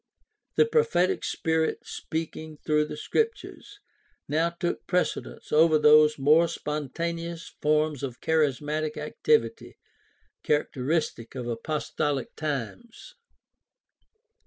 The 0.55 0.65
prophetic 0.65 1.23
Spirit 1.23 1.85
speak 1.85 2.35
ing 2.35 2.57
through 2.65 2.85
the 2.85 2.97
Scriptures 2.97 3.77
now 4.27 4.49
took 4.49 4.87
precedence 4.87 5.51
over 5.51 5.77
those 5.77 6.17
more 6.17 6.47
spontaneous 6.47 7.53
forms 7.61 8.01
of 8.01 8.19
charismatic 8.19 8.97
activity 8.97 9.77
characteristic 10.41 11.35
of 11.35 11.45
apostolic 11.45 12.35
times. 12.35 13.13